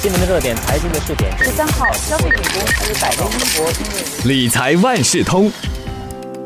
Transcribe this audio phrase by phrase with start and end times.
[0.00, 1.36] 新闻的热点，财经的热点。
[1.38, 5.50] 十三号，消费品公司百威英博因为理财万事通，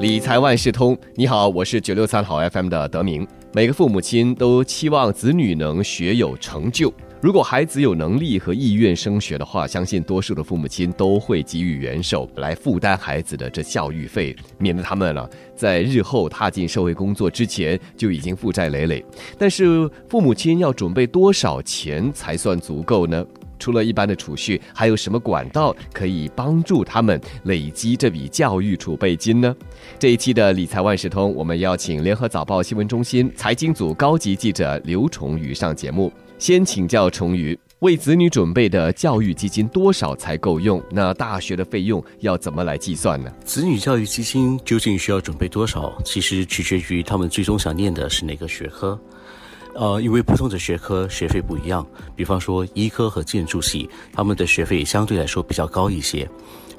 [0.00, 0.94] 理财万事通。
[1.14, 3.26] 你好，我是九六三好 FM 的德明。
[3.54, 6.92] 每个父母亲都期望子女能学有成就。
[7.20, 19.04] 如果孩子有能力和意愿升学的话，相信多数的父母亲都会给予援手来负担孩子的这教育费，免得他们呢在日后踏进社会工作之前就已经负债累累。
[19.36, 23.24] 但是父母亲要准备多少钱才算足够呢？
[23.58, 29.54] 除了一般的储蓄，还有什么管道可以帮助他们累积这笔教育储备金呢？
[29.98, 36.12] 这一期的理财万事通，我们邀请联合早报新闻中心财经组高级记者刘崇宇上节目。
[36.38, 40.80] 先请教崇宇，为子女准备的教育基金多少才够用？
[40.88, 43.32] 那大学的费用要怎么来计算呢？
[43.44, 45.92] 子女教育基金究竟需要准备多少？
[46.04, 48.96] 其实取决于他们最终想念的是哪个学科。
[49.78, 56.28] 呃，因为不同的学科学费不一样，比方说医科和建筑系，他们的学费相对来说比较高一些。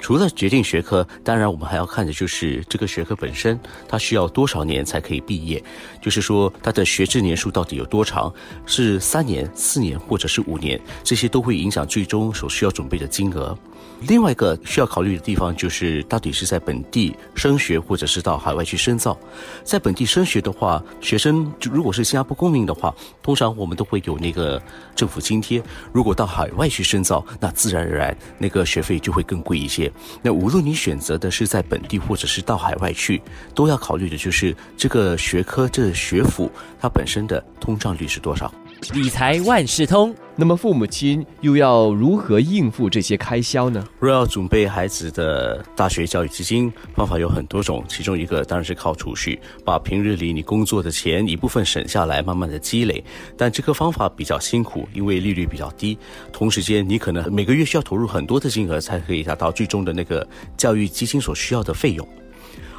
[0.00, 3.58] 除了决定学科，当然我们还要看的就是这个学科本身，
[3.88, 5.62] 它需要多少年才可以毕业，
[6.00, 8.32] 就是说它的学制年数到底有多长，
[8.66, 13.56] 是三年、四年或者是五年，这些都会影响最终所需要准备的金额。
[14.02, 19.18] 另外一个需要考虑的地方就是，到底是在本地升学，或者是到海外去深造。
[19.64, 24.60] 在本地升学的话，学生如果是新加坡公民的话，通常我们都会有那个
[24.94, 29.85] 政府津贴；如果到海外去深造，那自然而然那个学费就会更贵一些。
[30.22, 33.20] 那无论你选择的是在本地，或者是到海外去，
[33.54, 38.52] 都要考虑的就是这个学科、这学府它本身的通胀率是多少。
[38.92, 40.14] 理财万事通。
[40.38, 43.82] 那么父母亲又要如何应付这些开销呢？
[43.98, 53.02] 若要准备孩子的大学教育基金，方法有很多种，其中一个当然是靠储蓄，把平日里你工作的钱一部分省下来，慢慢的积累。
[53.34, 55.96] 但这个方法比较辛苦，因为利率比较低，
[56.30, 62.06] 同时间你可能每个月需要投入很多的金额，才可以达到最终的那个教育基金所需要的费用。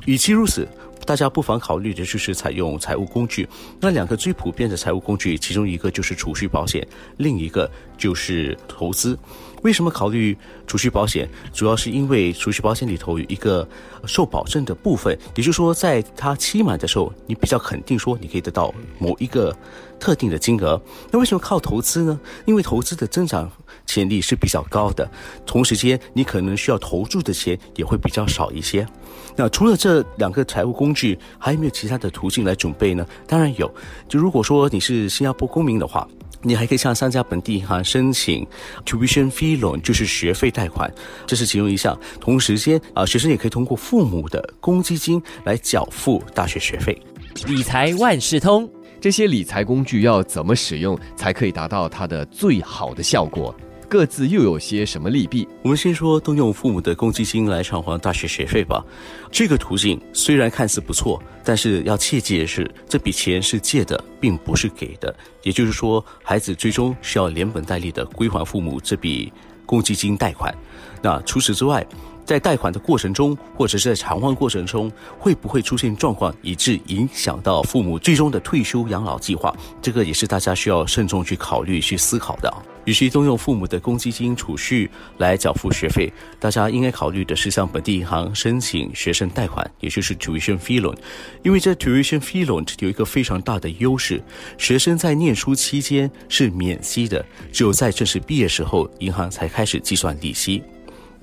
[0.06, 0.68] 与其如此。
[1.08, 3.48] 大家不妨考虑的就是采用财务工具。
[3.80, 6.86] 那两个最普遍的财务工具，其中一个就是储蓄保险，
[7.16, 9.18] 另一个就是投资。
[9.64, 11.28] 为什么考虑储蓄保险？
[11.52, 13.68] 主要是因为储蓄保险里头有一个
[14.06, 19.56] 受保证的部分，也就是说，在它期满的时候，你比较肯定说你可以得到某一个
[20.00, 20.80] 特定的金额。
[21.12, 22.20] 那为什么靠投资呢？
[22.46, 23.52] 因为投资的增长
[23.86, 25.10] 潜力是比较高的，
[25.46, 28.88] 同时间你可能需要投注的钱也会比较少一些。
[29.36, 33.06] 那除了这两个财务工具，还有没有其他的途径来准备呢？
[33.28, 33.74] 当然有。
[34.08, 36.08] 就如果说你是新加坡公民的话，
[36.42, 38.46] 你还可以向三家本地银行申请
[38.86, 40.92] tuition fee loan，就是学费贷款，
[41.26, 41.98] 这是其中一项。
[42.20, 47.00] 同时间啊，学生也可以通过父母的公积金来缴付大学学费。
[47.48, 53.56] 理财万事通，这些理财工具要怎么使用才可以达到它的最好的效果？
[53.90, 55.48] 各自又有些什么利弊？
[55.62, 58.84] 我们先说动用父母的公积金来偿还大学学费吧。
[59.32, 65.16] 这个途径虽然看似不错，但是要切记的是，这笔钱是借的，并不是给的。
[65.42, 69.32] 也就是说，孩子最终需要连本带利的归还父母这笔
[69.66, 70.54] 公积金贷款。
[71.02, 71.86] 那除此之外，
[72.26, 79.56] 在贷款的过程中，或者是在偿还过程中，会不会出现状况，以致影响到父母最终的退休养老计划？
[79.82, 82.54] 这个也是大家需要慎重去考虑、去思考的。
[82.88, 90.96] 与其动用父母的公积金储蓄来缴付学费，大家应该考虑的是向本地银行申请学生贷款，也就是 tuition fee loan。
[91.44, 94.24] 因为这 tuition fee loan 有一个非常大的优势，
[94.58, 100.64] 学生在念书期间是免息的，只有在正式毕业时候，银行才开始计算利息。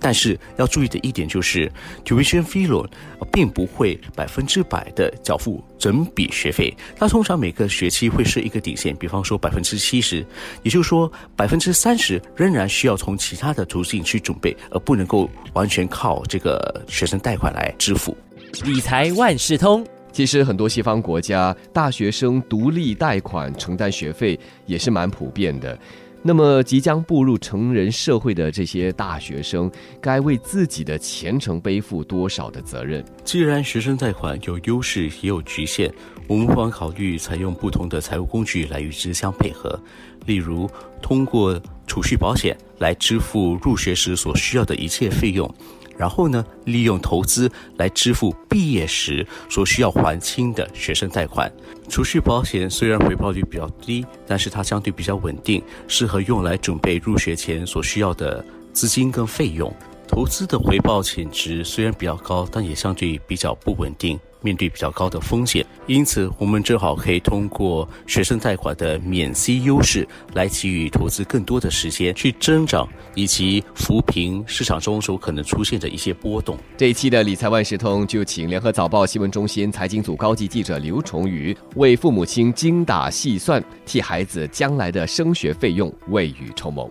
[0.04, 1.66] 但是要注意的一点就是
[2.04, 2.86] ，tuition fee loan
[3.32, 10.22] 并不会百分之百的缴付整笔学费，它通常每个学期会设一个底线，比方说百分之七十，
[10.62, 18.14] 也就是说百分之三十仍然需要从其他的途径去准备，而不能够完全靠这个学生贷款来支付。
[18.62, 25.78] 理财万事通，其实很多西方国家大学生独立贷款承担学费也是蛮普遍的。
[26.26, 33.04] 那么，即将步入成人社会的这些大学生，该为自己的前程背负多少的责任？
[33.22, 35.92] 既然学生贷款有优势也有局限，
[36.26, 39.78] 我们不妨考虑采用不同的财务工具来与之相配合，
[40.24, 40.66] 例如
[41.02, 45.46] 通过储蓄保险来支付入学时所需要的一切费用。
[45.96, 51.52] 然后呢，利用投资来支付毕业时所需要还清的学生贷款。
[51.88, 59.72] 储蓄保险虽然回报率比较低，但是它相对比较稳定，适合用来准备入学前所需要的资金跟费用。
[60.06, 64.18] 投资的回报潜值虽然比较高，但也相对比较不稳定。
[64.44, 65.66] 面对比较高的风险。
[65.86, 76.56] 因此，我们正好可以通过学生贷款的免息优势，来给予投资更多的时间去增长，以及扶贫市场中所可能出现的一些波动。
[76.76, 86.90] 这一期的理财万事通就请联合早报新闻中心财经组高级记者刘崇宇为父母亲精打细算，替孩子将来的升学费用未雨绸缪。